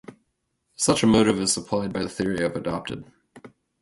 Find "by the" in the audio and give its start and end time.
1.93-2.09